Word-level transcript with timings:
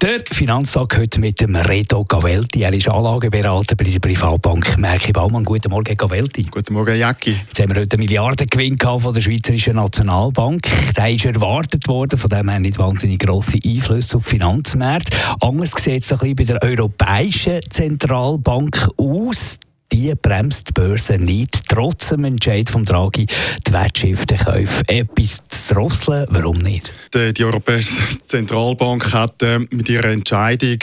der 0.00 0.22
Finanztag 0.30 0.96
heute 0.96 1.20
mit 1.20 1.40
dem 1.42 1.54
Reto 1.56 2.04
Gavelti. 2.04 2.62
Er 2.62 2.72
ist 2.72 2.88
Anlageberater 2.88 3.76
bei 3.76 3.84
der 3.84 3.98
Privatbank 3.98 4.78
Merki 4.78 5.12
Baumann. 5.12 5.44
Guten 5.44 5.70
Morgen, 5.70 5.94
Gavelti. 5.94 6.44
Guten 6.44 6.72
Morgen, 6.72 6.98
Jacki. 6.98 7.36
Jetzt 7.46 7.60
haben 7.60 7.74
wir 7.74 7.80
heute 7.82 7.96
einen 7.96 8.04
Milliardengewinn 8.04 8.78
von 8.78 9.12
der 9.12 9.20
Schweizerischen 9.20 9.76
Nationalbank. 9.76 10.62
Der 10.96 11.10
ist 11.10 11.26
erwartet 11.26 11.86
worden, 11.86 12.18
von 12.18 12.30
dem 12.30 12.48
her 12.48 12.60
nicht 12.60 12.78
wahnsinnig 12.78 13.18
grosse 13.18 13.58
Einflüsse 13.62 14.16
auf 14.16 14.24
Finanzmärkte. 14.24 15.16
Anders 15.40 15.72
sieht 15.76 16.02
es 16.02 16.12
ein 16.12 16.18
bisschen 16.18 16.36
bei 16.36 16.44
der 16.44 16.62
Europäischen 16.62 17.60
Zentralbank 17.68 18.88
aus 18.96 19.58
die 20.00 20.14
bremst 20.14 20.68
die 20.68 20.72
Börse 20.72 21.18
nicht, 21.18 21.62
trotz 21.68 22.08
dem 22.08 22.24
Entscheid 22.24 22.70
von 22.70 22.84
Draghi, 22.84 23.26
die 23.66 23.72
Wertschriftenkäufe 23.72 24.82
etwas 24.86 25.42
zu 25.48 25.74
drosseln. 25.74 26.26
Warum 26.30 26.56
nicht? 26.56 26.92
Die, 27.14 27.32
die 27.32 27.44
Europäische 27.44 28.18
Zentralbank 28.26 29.12
hat 29.12 29.42
äh, 29.42 29.58
mit 29.58 29.88
ihrer 29.88 30.10
Entscheidung 30.10 30.78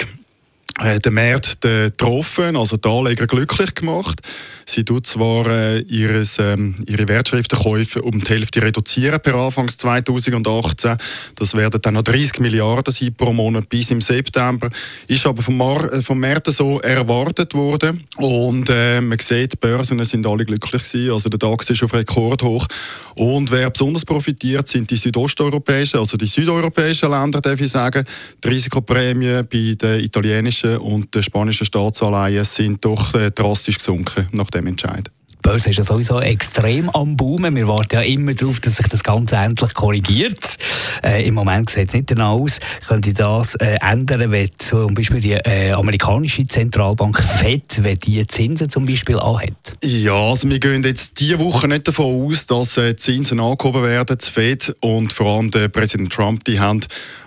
den 0.80 1.14
Markt 1.14 1.62
getroffen, 1.62 2.56
also 2.56 2.78
die 2.78 2.88
Anleger 2.88 3.28
glücklich 3.28 3.74
gemacht. 3.74 4.22
Sie 4.70 4.84
tut 4.84 5.08
zwar 5.08 5.48
äh, 5.48 5.80
ihres, 5.80 6.40
ähm, 6.40 6.76
ihre 6.86 7.08
Wertschriftenkäufe 7.08 8.02
um 8.02 8.20
die 8.20 8.28
Hälfte 8.28 8.62
reduzieren 8.62 9.22
per 9.22 9.36
Anfang 9.36 9.70
2018. 9.70 10.98
Das 11.36 11.54
werden 11.54 11.80
dann 11.82 11.94
noch 11.94 12.04
30 12.04 12.42
Milliarden 12.42 12.94
sein 12.94 13.16
pro 13.16 13.32
Monat 13.32 13.70
bis 13.70 13.92
im 13.92 14.02
September. 14.02 14.70
Ist 15.08 15.26
aber 15.26 15.42
vom, 15.42 15.56
Mar 15.56 15.94
äh, 15.94 16.02
vom 16.02 16.20
Markt 16.20 16.52
so 16.52 16.82
erwartet 16.82 17.54
worden. 17.54 18.04
Und 18.18 18.70
äh, 18.70 19.00
man 19.00 19.18
sieht, 19.20 19.54
die 19.54 19.58
Börsen 19.58 20.04
sind 20.04 20.28
alle 20.28 20.44
glücklich 20.44 20.84
gewesen. 20.84 21.14
Also 21.14 21.30
der 21.30 21.40
DAX 21.40 21.70
ist 21.70 21.84
auf 21.84 21.94
Rekord 21.94 22.44
hoch. 22.44 22.68
Und 23.16 23.50
wer 23.50 23.70
besonders 23.70 24.04
profitiert, 24.04 24.68
sind 24.68 24.92
die 24.92 24.98
südosteuropäischen, 24.98 26.02
also 26.02 26.18
die 26.18 26.28
südeuropäischen 26.28 27.10
Länder, 27.10 27.40
darf 27.40 27.62
ich 27.62 27.72
sagen. 27.72 28.06
Die 28.44 28.48
Risikoprämie 28.50 29.44
bei 29.50 29.76
den 29.76 30.04
italienischen 30.04 30.67
und 30.76 31.14
den 31.16 31.24
spanischen 31.24 31.66
Staatsanleihen 31.66 32.44
sind 32.44 32.84
doch 32.84 33.14
äh, 33.16 33.32
drastisch 33.32 33.78
gesunken, 33.78 34.28
nach 34.32 34.50
dem 34.50 34.68
Entscheid. 34.68 35.10
Die 35.32 35.50
Börse 35.50 35.70
ist 35.70 35.78
ja 35.78 35.84
sowieso 35.84 36.20
extrem 36.20 36.90
am 36.90 37.16
Boomen. 37.16 37.56
Wir 37.56 37.68
warten 37.68 37.96
ja 37.96 38.02
immer 38.02 38.34
darauf, 38.34 38.60
dass 38.60 38.76
sich 38.78 38.88
das 38.88 39.04
Ganze 39.04 39.38
endlich 39.38 39.74
korrigiert. 39.74 40.58
Äh, 41.04 41.26
Im 41.26 41.36
Moment 41.36 41.70
sieht 41.70 41.88
es 41.88 41.94
nicht 41.94 42.12
danach 42.12 42.32
aus. 42.32 42.60
Könnte 42.86 43.14
das 43.14 43.56
äh, 43.56 43.78
ändern, 43.82 44.32
wenn 44.32 44.50
zum 44.58 44.94
Beispiel 44.94 45.22
die 45.22 45.34
äh, 45.34 45.72
amerikanische 45.72 46.46
Zentralbank 46.48 47.24
FED, 47.24 47.84
wenn 47.84 48.00
die 48.00 48.26
Zinsen 48.28 48.68
zum 48.68 48.86
Beispiel 48.86 49.20
anhat? 49.20 49.78
Ja, 49.84 50.16
also 50.16 50.50
wir 50.50 50.60
gehen 50.60 50.84
jetzt 50.84 51.20
diese 51.20 51.40
Woche 51.40 51.68
nicht 51.68 51.88
davon 51.88 52.28
aus, 52.28 52.48
dass 52.48 52.78
äh, 52.78 52.96
Zinsen 52.98 53.40
angehoben 53.40 53.84
werden, 53.84 54.18
die 54.18 54.26
FED 54.26 54.76
und 54.82 55.14
vor 55.14 55.38
allem 55.38 55.52
der 55.52 55.70
Präsident 55.70 56.12
Trump, 56.12 56.44
die 56.44 56.60
haben 56.60 56.82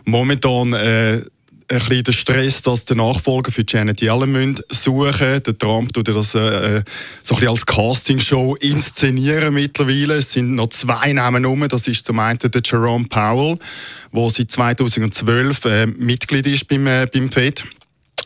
momentan 0.04 0.72
äh, 0.74 1.22
ein 1.70 1.78
bisschen 1.78 2.04
der 2.04 2.12
Stress, 2.12 2.62
dass 2.62 2.84
der 2.84 2.96
Nachfolger 2.96 3.52
für 3.52 3.64
Janet 3.66 4.02
Yellen 4.02 4.60
suchen 4.70 5.42
Der 5.42 5.56
Trump 5.56 5.92
tut 5.92 6.08
das 6.08 6.34
äh, 6.34 6.82
so 7.22 7.34
ein 7.34 7.40
bisschen 7.40 7.48
als 7.48 7.66
Castingshow 7.66 8.56
inszenieren 8.56 9.54
mittlerweile. 9.54 10.14
Es 10.14 10.32
sind 10.32 10.56
noch 10.56 10.70
zwei 10.70 11.12
Namen 11.12 11.44
rum. 11.44 11.66
Das 11.68 11.86
ist 11.86 12.04
zum 12.04 12.18
einen 12.18 12.38
der 12.38 12.62
Jerome 12.64 13.06
Powell, 13.08 13.56
der 14.12 14.30
seit 14.30 14.50
2012 14.50 15.64
äh, 15.64 15.86
Mitglied 15.86 16.46
ist 16.46 16.66
beim, 16.66 16.86
äh, 16.86 17.06
beim 17.12 17.30
FED. 17.30 17.64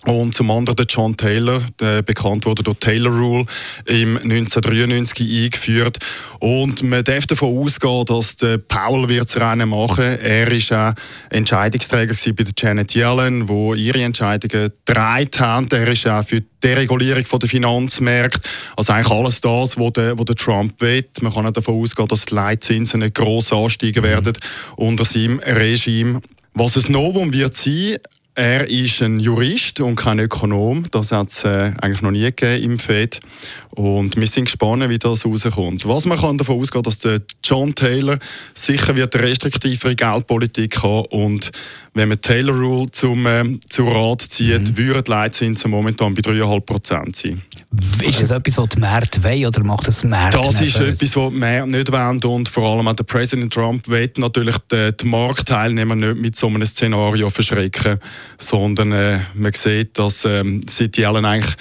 Und 0.06 0.34
zum 0.34 0.50
anderen 0.50 0.76
der 0.76 0.86
John 0.86 1.16
Taylor, 1.16 1.62
der 1.80 2.02
bekannt 2.02 2.44
wurde 2.44 2.62
durch 2.62 2.78
Taylor 2.78 3.10
Rule, 3.10 3.46
im 3.86 4.18
1993 4.18 5.44
eingeführt. 5.44 5.98
Und 6.40 6.82
man 6.82 7.04
darf 7.04 7.26
davon 7.26 7.56
ausgehen, 7.56 8.04
dass 8.04 8.36
der 8.36 8.58
Paul 8.58 9.08
wird 9.08 9.34
das 9.34 9.40
Rennen 9.40 9.70
machen. 9.70 10.04
Er 10.04 10.50
ist 10.52 10.72
auch 10.72 10.92
Entscheidungsträger 11.30 12.14
bei 12.36 12.44
der 12.44 12.52
Janet 12.56 12.94
Yellen, 12.94 13.48
wo 13.48 13.74
ihre 13.74 14.02
Entscheidungen 14.02 14.72
getragen 14.84 15.30
haben. 15.38 15.68
Er 15.70 15.88
ist 15.88 16.06
auch 16.06 16.22
für 16.22 16.42
die 16.42 16.46
Deregulierung 16.62 17.24
der 17.40 17.48
Finanzmärkte. 17.48 18.46
Also 18.76 18.92
eigentlich 18.92 19.10
alles 19.10 19.40
das, 19.40 19.78
was 19.78 19.92
der, 19.94 20.14
der 20.14 20.36
Trump 20.36 20.80
will. 20.82 21.04
Man 21.22 21.32
kann 21.32 21.46
auch 21.46 21.52
davon 21.52 21.80
ausgehen, 21.80 22.08
dass 22.08 22.26
die 22.26 22.34
Leitzinsen 22.34 23.00
nicht 23.00 23.14
gross 23.14 23.52
ansteigen 23.54 24.02
werden 24.02 24.36
unter 24.76 25.06
seinem 25.06 25.38
Regime. 25.38 26.20
Was 26.52 26.76
es 26.76 26.88
Novum 26.88 27.32
wird 27.32 27.54
sein, 27.54 27.96
er 28.34 28.68
ist 28.68 29.00
ein 29.00 29.20
Jurist 29.20 29.80
und 29.80 29.96
kein 29.96 30.18
Ökonom. 30.18 30.86
Das 30.90 31.12
hat 31.12 31.28
es 31.28 31.44
äh, 31.44 31.72
eigentlich 31.80 32.02
noch 32.02 32.10
nie 32.10 32.24
gegeben 32.24 32.72
im 32.72 32.78
FED. 32.78 33.20
Und 33.70 34.16
wir 34.16 34.26
sind 34.26 34.44
gespannt, 34.44 34.88
wie 34.88 34.98
das 34.98 35.24
rauskommt. 35.24 35.86
Was 35.86 36.04
man 36.04 36.18
kann 36.18 36.38
davon 36.38 36.60
ausgehen, 36.60 36.82
dass 36.82 36.98
der 36.98 37.20
John 37.42 37.74
Taylor 37.74 38.18
sicher 38.52 38.94
wird 38.96 39.14
eine 39.14 39.24
restriktivere 39.24 39.94
Geldpolitik 39.94 40.82
haben 40.82 41.06
und 41.06 41.50
wenn 41.94 42.08
man 42.08 42.20
Taylor 42.20 42.54
Rule 42.54 42.90
zum, 42.90 43.24
äh, 43.26 43.44
zu 43.68 43.84
Rat 43.84 44.22
zieht, 44.22 44.70
mhm. 44.70 44.76
würden 44.76 45.04
die 45.04 45.10
Leitzinsen 45.10 45.70
momentan 45.70 46.14
bei 46.14 46.22
3,5 46.22 46.60
Prozent 46.60 47.16
sein. 47.16 47.42
Ist 48.02 48.20
das 48.20 48.30
etwas, 48.30 48.56
was 48.58 48.68
die 48.68 48.80
Märkte 48.80 49.22
wollen 49.22 49.46
oder 49.46 49.64
macht 49.64 49.88
das 49.88 50.04
Märkte 50.04 50.38
Das 50.38 50.60
ist 50.60 50.78
etwas, 50.78 51.16
was 51.16 51.30
die 51.30 51.36
Märkte 51.36 51.70
nicht 51.70 51.92
wollen 51.92 52.24
und 52.24 52.48
vor 52.48 52.68
allem 52.68 52.88
auch 52.88 52.94
der 52.94 53.04
Präsident 53.04 53.52
Trump 53.52 53.88
will 53.88 54.10
natürlich 54.18 54.56
die, 54.70 54.90
die 54.96 55.06
Marktteilnehmer 55.06 55.94
nicht 55.94 56.16
mit 56.16 56.36
so 56.36 56.48
einem 56.48 56.66
Szenario 56.66 57.30
verschrecken, 57.30 57.98
sondern 58.38 58.92
äh, 58.92 59.20
man 59.34 59.52
sieht, 59.52 59.98
dass 59.98 60.24
ähm, 60.24 60.62
seit 60.68 60.96
Yellen 60.96 61.24
eigentlich 61.24 61.56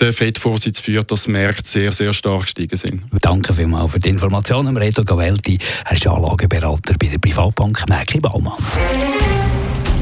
der 0.00 0.12
FED-Vorsitz 0.12 0.80
führt, 0.80 1.10
dass 1.10 1.24
die 1.24 1.30
Märkte 1.30 1.68
sehr, 1.68 1.92
sehr 1.92 2.12
stark 2.12 2.42
gestiegen 2.42 2.76
sind. 2.76 3.02
Danke 3.20 3.54
vielmals 3.54 3.92
für 3.92 3.98
die 3.98 4.08
Informationen. 4.08 4.76
Reto 4.76 5.04
Gavelti, 5.04 5.58
er 5.84 5.92
ist 5.92 6.06
Anlageberater 6.06 6.94
bei 6.98 7.06
der 7.06 7.18
Privatbank 7.18 7.88
Merki 7.88 8.20
Baumann. 8.20 8.58